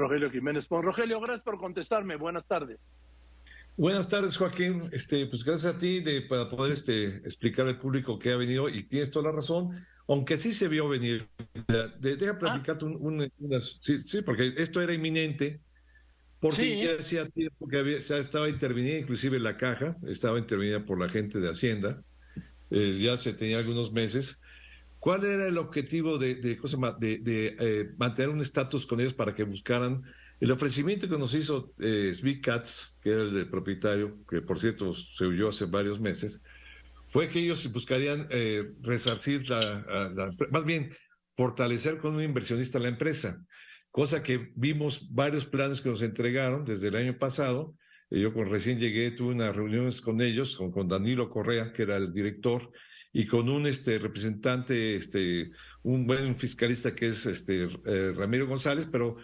[0.00, 0.82] Rogelio Jiménez Pon.
[0.82, 2.16] Rogelio, gracias por contestarme.
[2.16, 2.78] Buenas tardes.
[3.76, 4.88] Buenas tardes, Joaquín.
[4.92, 8.68] Este, pues gracias a ti de, para poder este, explicar al público que ha venido
[8.68, 11.28] y tienes toda la razón, aunque sí se vio venir.
[12.00, 13.30] De, deja platicarte un,
[13.78, 15.60] sí, sí, porque esto era inminente,
[16.40, 20.98] porque ya hacía tiempo que había, se estaba intervenida, inclusive la caja, estaba intervenida por
[20.98, 22.02] la gente de Hacienda,
[22.70, 24.42] eh, ya se tenía algunos meses.
[25.00, 26.58] ¿Cuál era el objetivo de, de,
[27.20, 30.02] de eh, mantener un estatus con ellos para que buscaran
[30.40, 35.24] el ofrecimiento que nos hizo eh, Katz, que era el propietario, que por cierto se
[35.26, 36.42] huyó hace varios meses,
[37.08, 40.94] fue que ellos buscarían eh, resarcir la, más bien
[41.34, 43.42] fortalecer con un inversionista la empresa,
[43.90, 47.74] cosa que vimos varios planes que nos entregaron desde el año pasado.
[48.10, 51.96] Yo cuando recién llegué tuve unas reuniones con ellos, con, con Danilo Correa, que era
[51.96, 52.70] el director,
[53.12, 55.50] y con un este, representante, este,
[55.82, 59.16] un buen fiscalista que es este, eh, Ramiro González, pero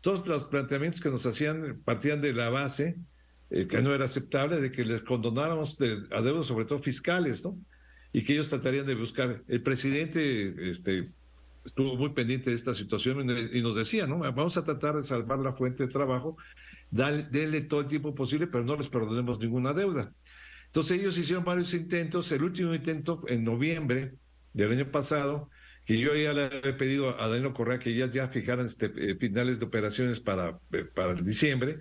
[0.00, 2.96] todos los planteamientos que nos hacían partían de la base
[3.50, 7.58] eh, que no era aceptable de que les condonáramos de, deudas, sobre todo fiscales, ¿no?
[8.12, 9.42] Y que ellos tratarían de buscar.
[9.46, 11.06] El presidente este,
[11.64, 14.18] estuvo muy pendiente de esta situación y nos decía, ¿no?
[14.18, 16.36] Vamos a tratar de salvar la fuente de trabajo,
[16.90, 20.12] denle todo el tiempo posible, pero no les perdonemos ninguna deuda.
[20.74, 22.32] Entonces ellos hicieron varios intentos.
[22.32, 24.14] El último intento en noviembre
[24.52, 25.48] del año pasado
[25.84, 29.14] que yo ya le he pedido a Danilo Correa que ellas ya fijaran este, eh,
[29.14, 31.78] finales de operaciones para, eh, para diciembre.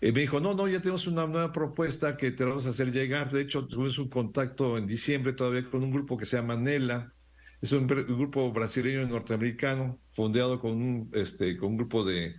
[0.00, 3.30] me dijo, no, no, ya tenemos una nueva propuesta que te vamos a hacer llegar.
[3.30, 7.12] De hecho, tuvimos un contacto en diciembre todavía con un grupo que se llama Nela.
[7.60, 12.36] Es un, grupo brasileño norteamericano, fundado con un, este, con un grupo de,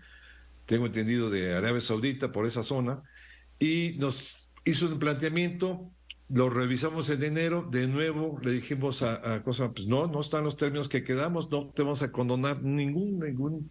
[0.65, 3.03] tengo entendido, de Arabia Saudita, por esa zona.
[3.59, 5.91] Y nos hizo un planteamiento
[6.29, 10.43] lo revisamos en enero, de nuevo le dijimos a, a Cosa, pues no, no están
[10.43, 13.69] los términos que quedamos, no te vamos a condonar ningún, ningún,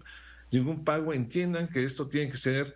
[0.52, 2.74] ningún pago, entiendan que esto tiene que ser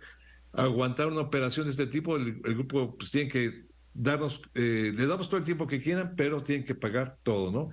[0.51, 5.29] aguantar una operación de este tipo, el, grupo pues tiene que darnos, eh, le damos
[5.29, 7.69] todo el tiempo que quieran, pero tienen que pagar todo, ¿no?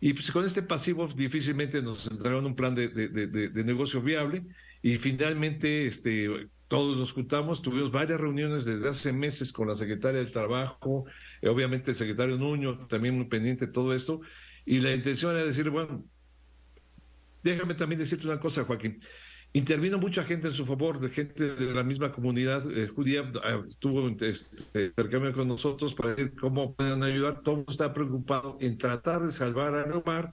[0.00, 4.00] Y pues con este pasivo difícilmente nos entregaron un plan de, de, de, de negocio
[4.00, 4.46] viable
[4.80, 10.20] y finalmente este, todos nos juntamos, tuvimos varias reuniones desde hace meses con la secretaria
[10.20, 11.04] del Trabajo,
[11.42, 14.20] eh, obviamente el secretario Nuño, también muy pendiente de todo esto,
[14.64, 16.04] y la intención era decir, bueno,
[17.42, 19.00] déjame también decirte una cosa, Joaquín.
[19.52, 23.64] Intervino mucha gente en su favor, de gente de la misma comunidad eh, judía, ah,
[23.68, 27.42] estuvo este, intercambio con nosotros para ver cómo pueden ayudar.
[27.42, 30.32] Todo está preocupado en tratar de salvar a Neomar,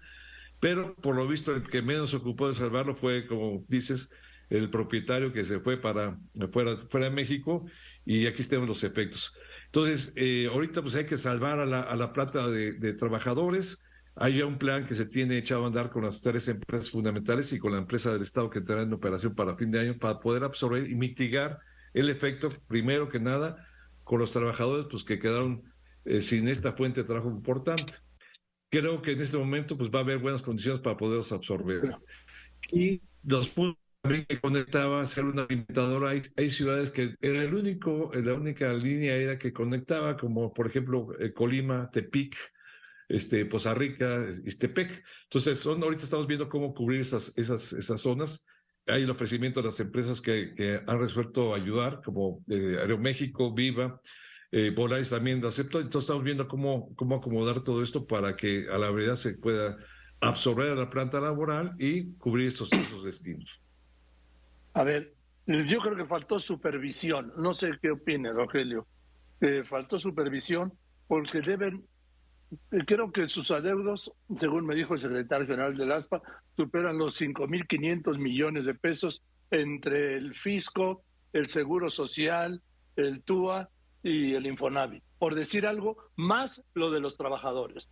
[0.60, 4.12] pero por lo visto el que menos se ocupó de salvarlo fue, como dices,
[4.50, 6.18] el propietario que se fue para
[6.52, 7.66] fuera, fuera de México
[8.06, 9.34] y aquí tenemos los efectos.
[9.66, 13.84] Entonces, eh, ahorita pues hay que salvar a la, a la plata de, trabajadores.
[14.16, 17.52] Hay ya un plan que se tiene echado a andar con las tres empresas fundamentales
[17.52, 20.20] y con la empresa del Estado que entrará en operación para fin de año para
[20.20, 21.60] poder absorber y mitigar
[21.94, 23.68] el efecto, primero que nada,
[24.04, 25.64] con los trabajadores pues que quedaron
[26.06, 27.94] eh, sin esta fuente de trabajo importante.
[28.70, 31.98] Creo que en este momento pues va a haber buenas condiciones para poderlos absorber.
[32.72, 33.87] Y los puntos
[34.28, 36.06] que conectaba, ser un alimentador.
[36.06, 40.68] Hay, hay, ciudades que era el único, la única línea era que conectaba, como por
[40.68, 42.36] ejemplo eh, Colima, Tepic,
[43.08, 45.04] este, Poza Rica, Istepec.
[45.24, 48.46] Entonces, son, ahorita estamos viendo cómo cubrir esas, esas, esas zonas.
[48.88, 54.00] Hay el ofrecimiento a las empresas que, que han resuelto ayudar, como eh, Aeroméxico, Viva,
[54.52, 54.74] eh,
[55.10, 55.80] también lo aceptó.
[55.80, 59.78] Entonces, estamos viendo cómo, cómo acomodar todo esto para que a la verdad se pueda
[60.20, 63.62] absorber a la planta laboral y cubrir esos, esos destinos.
[64.78, 65.16] A ver,
[65.48, 67.34] yo creo que faltó supervisión.
[67.36, 68.86] No sé qué opina, Rogelio.
[69.42, 70.72] Eh, faltó supervisión
[71.08, 71.84] porque deben,
[72.52, 76.22] eh, creo que sus adeudos, según me dijo el secretario general del ASPA,
[76.56, 81.02] superan los 5.500 millones de pesos entre el fisco,
[81.34, 82.62] el seguro social,
[82.98, 83.70] el TUA
[84.04, 85.02] y el Infonavi.
[85.18, 87.90] Por decir algo, más lo de los trabajadores.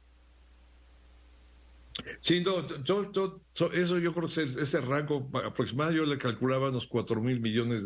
[2.20, 3.12] Sí, no, yo,
[3.74, 7.86] eso yo creo que ese rango aproximado yo le calculaba unos cuatro mil millones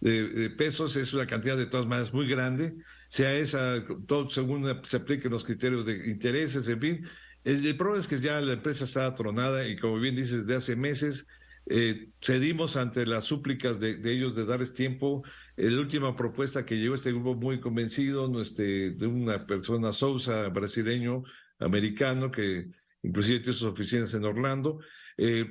[0.00, 2.74] de, pesos, es una cantidad de todas maneras muy grande,
[3.08, 7.08] sea esa, todo según se apliquen los criterios de intereses, en fin.
[7.44, 10.76] El, problema es que ya la empresa está atronada y como bien dices, de hace
[10.76, 11.26] meses
[11.66, 15.22] eh, cedimos ante las súplicas de, ellos de darles tiempo.
[15.56, 21.22] La última propuesta que llegó este grupo muy convencido, este, de una persona Sousa, brasileño,
[21.58, 22.70] americano, que
[23.02, 24.78] inclusive tiene sus oficinas en Orlando.
[25.16, 25.44] Eh,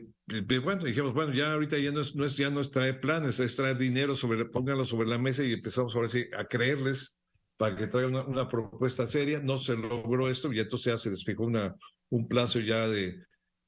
[0.63, 3.39] bueno, dijimos, bueno, ya ahorita ya no es, no es, ya no es traer planes,
[3.39, 7.19] es traer dinero, sobre, pónganlo sobre la mesa y empezamos a creerles
[7.57, 9.39] para que traigan una, propuesta seria.
[9.39, 11.75] No se logró esto y entonces ya se les fijó una,
[12.09, 13.23] un plazo ya de,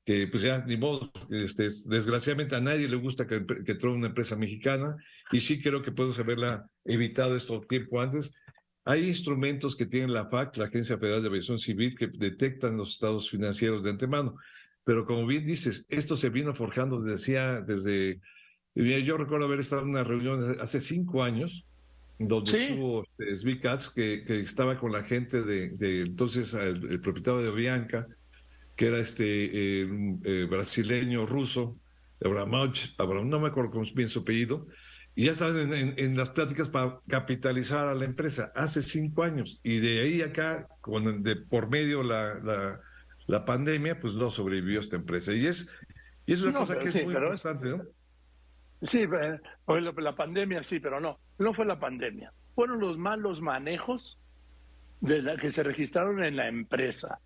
[0.05, 4.35] que pues ya ni modo, este, desgraciadamente a nadie le gusta que, que una empresa
[4.35, 4.95] mexicana
[5.31, 8.33] y sí creo que podemos haberla evitado esto tiempo antes.
[8.85, 12.93] Hay instrumentos que tiene la FAC, la Agencia Federal de Aviación Civil, que detectan los
[12.93, 14.35] estados financieros de antemano.
[14.83, 18.19] Pero como bien dices, esto se vino forjando, decía, desde...
[18.75, 21.65] Yo recuerdo haber estado en una reunión hace cinco años,
[22.17, 28.07] donde estuvo este, que, estaba con la gente de, entonces el, propietario de Bianca,
[28.75, 29.87] que era este eh,
[30.23, 31.77] eh, brasileño ruso,
[32.23, 34.67] Abramovich, no me acuerdo cómo es bien su apellido,
[35.15, 39.79] y ya estaban en, las pláticas para capitalizar a la empresa hace cinco años, y
[39.79, 42.81] de ahí acá, con, de, por medio la, la,
[43.27, 45.33] la pandemia, pues no sobrevivió esta empresa.
[45.33, 45.73] Y es,
[46.25, 47.83] y es una cosa que es muy importante, ¿no?
[48.81, 49.39] Sí, eh,
[49.97, 52.33] la pandemia sí, pero no, no fue la pandemia.
[52.55, 54.19] Fueron los malos manejos
[54.99, 57.19] de la que se registraron en la empresa.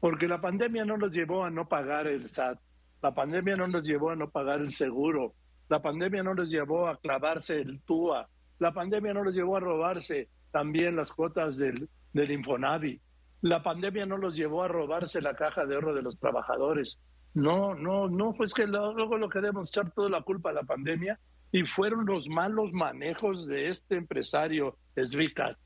[0.00, 2.58] Porque la pandemia no nos llevó a no pagar el SAT,
[3.02, 5.34] la pandemia no nos llevó a no pagar el seguro,
[5.68, 8.28] la pandemia no nos llevó a clavarse el TUA,
[8.58, 13.00] la pandemia no nos llevó a robarse también las cuotas del, del Infonavi,
[13.42, 16.98] la pandemia no nos llevó a robarse la caja de oro de los trabajadores,
[17.34, 21.18] no, no, no, pues que luego lo queremos echar toda la culpa a la pandemia
[21.50, 25.58] y fueron los malos manejos de este empresario Svikat.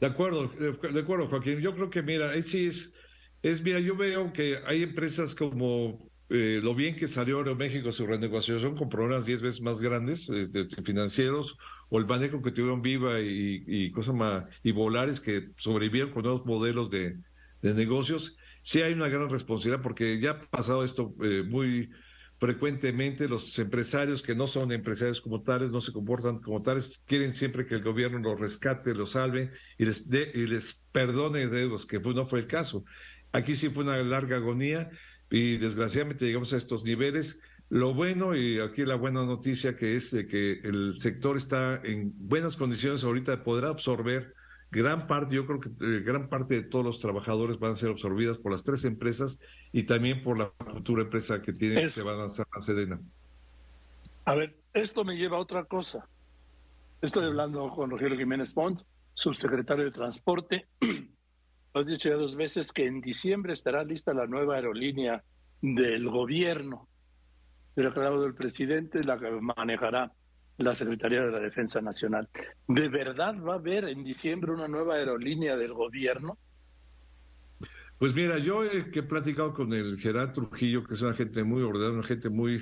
[0.00, 1.60] De acuerdo, de acuerdo, Joaquín.
[1.60, 2.94] Yo creo que, mira, sí es,
[3.42, 8.06] es, mira, yo veo que hay empresas como eh, lo bien que salió Aeroméxico su
[8.06, 11.58] renegociación con problemas 10 veces más grandes este, financieros,
[11.90, 16.46] o el manejo que tuvieron Viva y, y, más, y Volares que sobrevivieron con nuevos
[16.46, 17.18] modelos de,
[17.60, 18.38] de negocios.
[18.62, 21.90] Sí hay una gran responsabilidad porque ya ha pasado esto eh, muy
[22.38, 23.28] frecuentemente.
[23.28, 27.66] Los empresarios que no son empresarios como tales, no se comportan como tales, quieren siempre
[27.66, 32.00] que el gobierno los rescate, los salve y les, y les perdone de los que
[32.00, 32.86] no fue el caso.
[33.32, 34.90] Aquí sí fue una larga agonía
[35.32, 37.40] y desgraciadamente llegamos a estos niveles.
[37.70, 42.12] Lo bueno y aquí la buena noticia que es de que el sector está en
[42.16, 44.34] buenas condiciones ahorita de poder absorber
[44.70, 47.90] gran parte, yo creo que eh, gran parte de todos los trabajadores van a ser
[47.90, 49.38] absorbidas por las tres empresas
[49.72, 53.00] y también por la futura empresa que tiene que van a ser la Sedena.
[54.24, 56.06] A ver, esto me lleva a otra cosa.
[57.00, 58.80] Estoy hablando con Rogelio Jiménez Pont,
[59.14, 60.66] subsecretario de Transporte.
[61.74, 65.22] Has dicho ya dos veces que en diciembre estará lista la nueva aerolínea
[65.60, 66.88] del gobierno.
[67.74, 70.12] Pero aclarado el presidente, la que manejará
[70.58, 72.28] la Secretaría de la Defensa Nacional.
[72.68, 76.36] ¿De verdad va a haber en diciembre una nueva aerolínea del gobierno?
[77.98, 81.44] Pues mira, yo he, que he platicado con el Gerard Trujillo, que es una gente
[81.44, 82.60] muy ordenada, una gente muy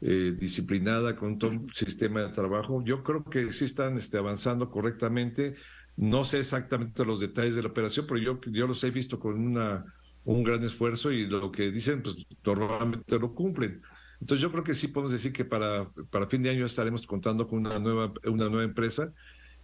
[0.00, 4.70] eh, disciplinada, con todo un sistema de trabajo, yo creo que sí están este, avanzando
[4.70, 5.56] correctamente.
[5.98, 9.36] No sé exactamente los detalles de la operación, pero yo, yo los he visto con
[9.36, 9.84] una,
[10.22, 12.14] un gran esfuerzo y lo que dicen, pues
[12.44, 13.82] normalmente lo cumplen.
[14.20, 17.48] Entonces yo creo que sí podemos decir que para, para fin de año estaremos contando
[17.48, 19.12] con una nueva, una nueva empresa,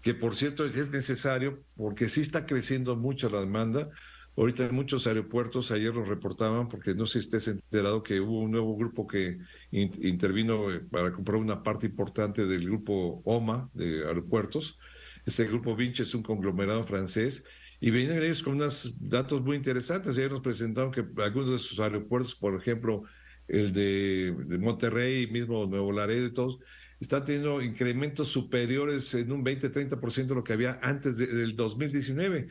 [0.02, 3.90] que por cierto es necesario porque sí está creciendo mucho la demanda.
[4.36, 8.40] Ahorita en muchos aeropuertos, ayer lo reportaban, porque no sé si estés enterado que hubo
[8.40, 9.38] un nuevo grupo que
[9.70, 14.76] intervino eh, para comprar una parte importante del grupo OMA de aeropuertos.
[15.26, 17.44] Este grupo Vinci es un conglomerado francés
[17.80, 20.16] y vienen ellos con unos datos muy interesantes.
[20.16, 23.04] Ayer nos presentaron que algunos de sus aeropuertos, por ejemplo,
[23.48, 26.58] el de, Monterrey, mismo Nuevo Laredo y todos,
[27.00, 32.48] están teniendo incrementos superiores en un 20-30% de lo que había antes del 2019.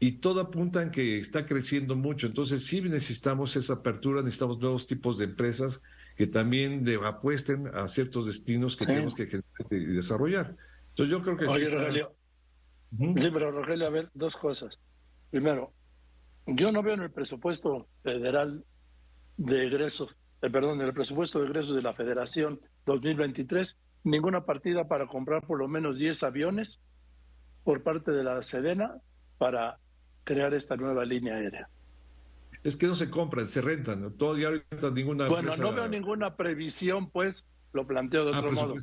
[0.00, 2.26] Y todo apunta en que está creciendo mucho.
[2.26, 5.82] Entonces, sí necesitamos esa apertura, necesitamos nuevos tipos de empresas
[6.16, 9.40] que también le apuesten a ciertos destinos que tenemos que
[9.70, 10.56] desarrollar.
[10.96, 11.64] Entonces, yo creo que sí.
[13.20, 14.80] Sí, pero Rogelio, a ver, dos cosas.
[15.30, 15.72] Primero,
[16.46, 18.64] yo no veo en el presupuesto federal
[19.36, 24.86] de egresos eh, perdón, en el presupuesto de egresos de la Federación 2023, ninguna partida
[24.86, 26.80] para comprar por lo menos 10 aviones
[27.64, 28.98] por parte de la Sedena
[29.38, 29.78] para
[30.24, 31.70] crear esta nueva línea aérea.
[32.62, 34.12] Es que no se compran, se rentan.
[34.18, 34.50] Todavía
[34.92, 35.28] ninguna.
[35.28, 38.74] Bueno, no veo ninguna previsión, pues, lo planteo de ah, otro modo.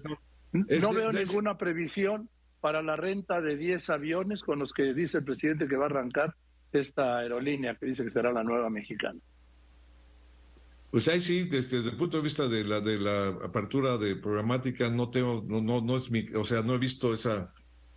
[0.53, 2.29] No veo ninguna previsión
[2.59, 5.87] para la renta de 10 aviones con los que dice el presidente que va a
[5.87, 6.35] arrancar
[6.71, 9.19] esta aerolínea, que dice que será la nueva mexicana.
[10.91, 14.89] Pues ahí sí, desde, el punto de vista de la de la apertura de programática,
[14.89, 17.53] no tengo, no, no, no es mi, o sea, no he visto esa,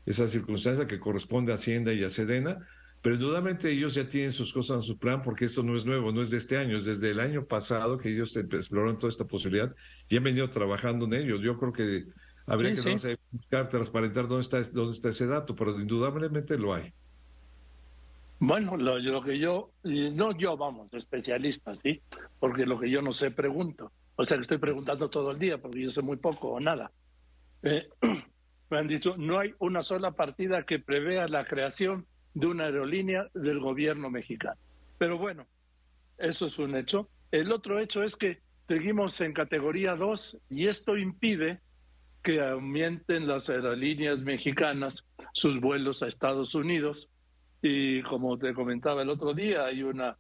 [0.07, 2.67] esa circunstancia que corresponde a Hacienda y a Sedena,
[3.03, 6.13] pero indudablemente ellos ya tienen sus cosas en su plan, porque esto no es nuevo,
[6.13, 9.27] no es de este año, es desde el año pasado que ellos exploraron toda esta
[9.27, 9.75] posibilidad
[10.09, 11.41] y han venido trabajando en ellos.
[11.43, 12.05] Yo creo que
[12.47, 16.93] habría que buscar, transparentar dónde está, dónde está ese dato, pero indudablemente lo hay.
[18.41, 22.03] Bueno, lo, lo, que yo, no yo, vamos, especialista, ¿sí?
[22.39, 23.93] Porque lo que yo no sé pregunto.
[24.17, 26.91] O sea, que estoy preguntando todo el día porque yo sé muy poco o nada.
[27.63, 27.89] Eh,
[28.71, 33.29] me han dicho, no hay una sola partida que prevea la creación de una aerolínea
[33.35, 34.61] del gobierno mexicano.
[34.99, 35.47] Pero bueno,
[36.19, 37.09] eso es un hecho.
[37.31, 41.61] El otro hecho es que seguimos en categoría 2 y esto impide
[42.25, 45.05] que aumenten las aerolíneas mexicanas
[45.35, 47.11] sus vuelos a Estados Unidos.
[47.61, 50.17] Y como te comentaba el otro día, hay una,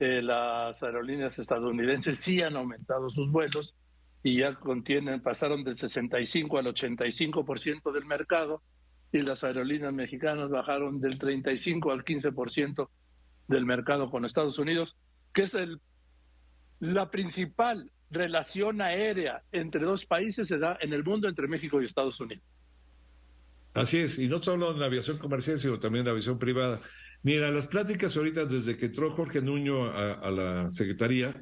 [0.00, 3.74] eh, las aerolíneas estadounidenses sí han aumentado sus vuelos
[4.22, 8.62] y ya contienen, pasaron del 65 al 85% del mercado
[9.12, 12.88] y las aerolíneas mexicanas bajaron del 35 al 15%
[13.46, 14.96] del mercado con Estados Unidos,
[15.32, 15.80] que es el,
[16.84, 21.86] la principal relación aérea entre dos países se da en el mundo entre México y
[21.86, 22.44] Estados Unidos.
[23.72, 26.80] Así es, y no solo en la aviación comercial, sino también en la aviación privada.
[27.22, 31.34] Mira, las pláticas ahorita, desde que entró Jorge Nuño a, la Secretaría,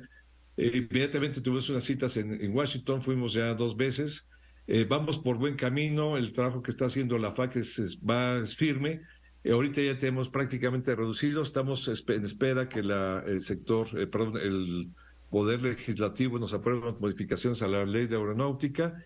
[0.57, 4.31] eh, inmediatamente tuvimos unas citas en, Washington, fuimos ya dos veces,
[4.69, 8.55] eh, vamos por buen camino, el trabajo que está haciendo la FAC es, va, es
[8.55, 9.03] firme,
[9.43, 14.93] eh, ahorita ya tenemos prácticamente reducido, estamos en espera que la, el sector, perdón, el
[15.33, 19.03] Poder Legislativo nos apruebe las modificaciones a la ley de aeronáutica.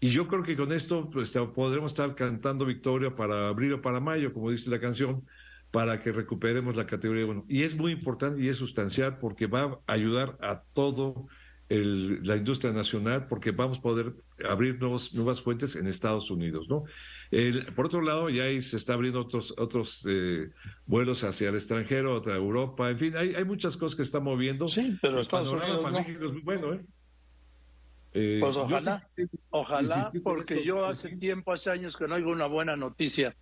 [0.00, 4.00] Y yo creo que con esto pues, podremos estar cantando victoria para abril o para
[4.00, 5.24] mayo, como dice la canción,
[5.70, 7.44] para que recuperemos la categoría 1.
[7.48, 11.28] Y es muy importante y es sustancial porque va a ayudar a todo
[11.68, 14.14] la industria nacional porque vamos a poder
[14.48, 16.84] abrir nuevos, nuevas fuentes en Estados Unidos, ¿no?
[17.76, 20.50] por otro lado, ya ahí se está abriendo otros otros eh,
[20.86, 24.66] vuelos hacia el extranjero, otra Europa, en fin, hay, hay muchas cosas que están moviendo.
[24.66, 25.90] Sí, pero Estados Unidos no.
[25.90, 26.80] México es muy bueno, ¿eh?
[28.14, 29.06] eh pues ojalá,
[29.50, 33.36] ojalá, porque yo hace tiempo, hace años que no oigo una buena noticia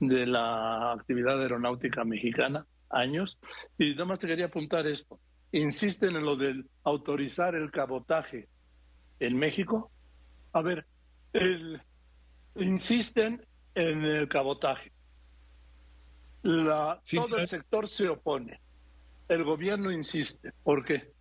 [0.00, 3.38] de la actividad aeronáutica mexicana, años,
[3.78, 5.20] y nada más te quería apuntar esto
[5.60, 8.48] insisten en lo de autorizar el cabotaje
[9.20, 9.90] en México.
[10.52, 10.86] A ver,
[12.54, 13.44] insisten
[13.74, 14.92] en el cabotaje.
[16.42, 18.60] La, todo el sector se opone.
[19.28, 20.52] El gobierno insiste.
[20.62, 21.12] ¿Por qué?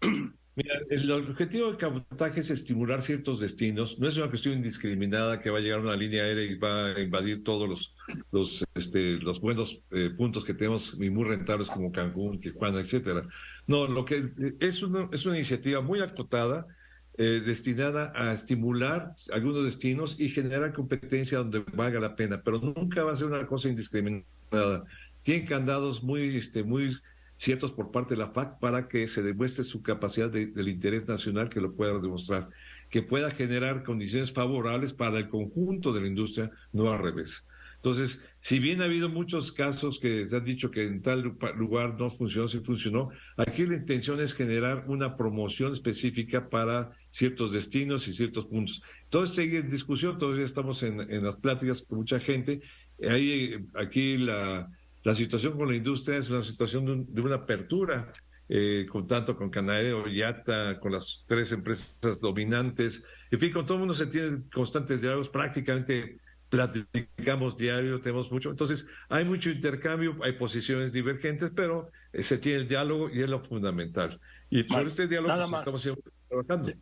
[0.56, 3.98] Mira, el objetivo del cabotaje es estimular ciertos destinos.
[3.98, 7.00] No es una cuestión indiscriminada que va a llegar una línea aérea y va a
[7.00, 7.94] invadir todos los
[8.30, 13.26] los, este, los buenos eh, puntos que tenemos y muy rentables como Cancún, Tijuana, etcétera.
[13.66, 14.30] No, lo que
[14.60, 16.66] es una, es una iniciativa muy acotada,
[17.16, 23.04] eh, destinada a estimular algunos destinos y generar competencia donde valga la pena, pero nunca
[23.04, 24.84] va a ser una cosa indiscriminada.
[25.22, 26.96] Tienen candados muy, este, muy
[27.36, 31.48] ciertos por parte de la FAC para que se demuestre su capacidad del interés nacional
[31.48, 32.48] que lo pueda demostrar,
[32.90, 37.44] que pueda generar condiciones favorables para el conjunto de la industria, no al revés.
[37.76, 41.96] Entonces, si bien ha habido muchos casos que se han dicho que en tal lugar
[41.98, 48.08] no funcionó, sí funcionó, aquí la intención es generar una promoción específica para ciertos destinos
[48.08, 48.82] y ciertos puntos.
[49.02, 52.62] Entonces, sigue en discusión, todavía estamos en, en las pláticas con mucha gente.
[53.06, 54.66] Ahí, aquí la,
[55.04, 58.10] la situación con la industria es una situación de, una apertura,
[58.48, 63.04] eh, con tanto con Canaero, Yata, con las tres empresas dominantes.
[63.30, 66.18] En fin, con todo el mundo se tiene constantes diálogos, prácticamente
[66.48, 68.50] platicamos diario, tenemos mucho.
[68.50, 73.28] Entonces, hay mucho intercambio, hay posiciones divergentes, pero eh, se tiene el diálogo y es
[73.28, 74.18] lo fundamental.
[74.48, 75.88] Y sobre este diálogo pues, estamos
[76.28, 76.72] trabajando.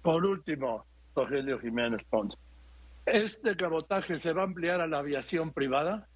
[0.00, 2.38] Por, último, Rogelio Jiménez Pons,
[3.04, 6.08] ¿este cabotaje se va a ampliar a la aviación privada?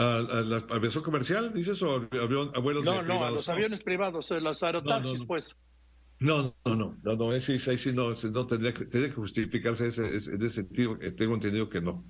[0.00, 4.40] ¿A, la aviación comercial, dices, o a, vuelos No, no, a los aviones privados, eh,
[4.40, 5.56] los aerotaxis, pues.
[6.18, 10.14] No, no, no, no, no, ese, sí no, no tendría, que, tendría que justificarse ese,
[10.14, 12.04] ese, en ese sentido, eh, tengo entendido que no.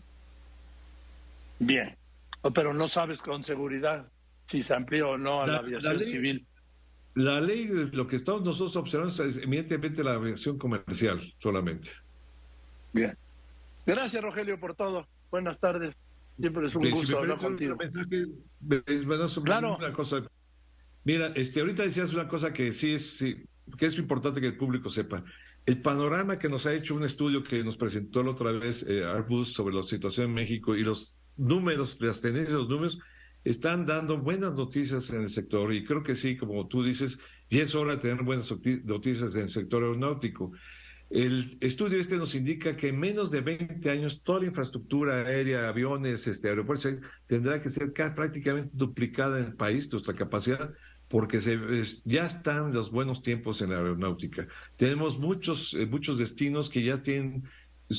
[1.58, 1.96] Bien,
[2.42, 4.06] oh, pero no sabes con seguridad
[4.46, 6.46] si se amplió o no a la, aviación civil.
[7.14, 11.90] La ley, lo que estamos nosotros observando es evidentemente la aviación comercial solamente.
[12.92, 13.16] Bien.
[13.86, 15.06] Gracias, Rogelio, por todo.
[15.30, 15.96] Buenas tardes.
[16.40, 17.76] Siempre es un gusto hablar contigo.
[19.44, 19.76] claro.
[19.76, 20.22] Una cosa.
[21.04, 23.44] Mira, este, ahorita decías una cosa que sí es, sí,
[23.76, 25.24] que es importante que el público sepa.
[25.66, 29.04] El panorama que nos ha hecho un estudio que nos presentó la otra vez eh,
[29.04, 32.98] Arbus sobre la situación en México y los números, las tendencias, los números,
[33.44, 37.18] están dando buenas noticias en el sector y creo que sí, como tú dices,
[37.48, 38.52] ya es hora de tener buenas
[38.84, 40.52] noticias en el sector aeronáutico.
[41.10, 45.68] El estudio este nos indica que en menos de 20 años toda la infraestructura aérea,
[45.68, 46.94] aviones, este, aeropuertos,
[47.26, 50.72] tendrá que ser prácticamente duplicada en el país, nuestra capacidad,
[51.08, 51.58] porque se,
[52.04, 54.46] ya están los buenos tiempos en la aeronáutica.
[54.76, 57.42] Tenemos muchos, eh, muchos destinos que ya tienen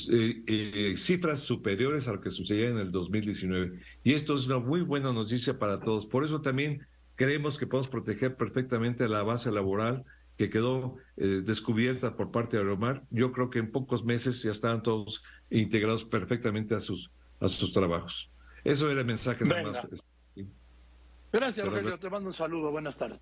[0.09, 3.81] eh, eh, cifras superiores a lo que sucedía en el 2019.
[4.05, 6.05] Y esto es una muy buena noticia para todos.
[6.05, 10.05] Por eso también creemos que podemos proteger perfectamente la base laboral
[10.41, 13.03] que quedó eh, descubierta por parte de Aeromar.
[13.11, 15.21] Yo creo que en pocos meses ya están todos
[15.51, 18.31] integrados perfectamente a sus, a sus trabajos.
[18.63, 20.09] Eso era el mensaje nada más.
[21.31, 21.99] Gracias, Rogelio.
[21.99, 22.71] Te mando un saludo.
[22.71, 23.19] Buenas tardes.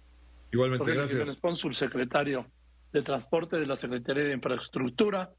[0.53, 1.35] Igualmente, gracias.
[1.41, 2.45] Cónsul secretario
[2.93, 5.33] de Transporte de la Secretaría de Infraestructura,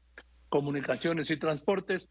[0.49, 2.09] Comunicaciones y Transportes.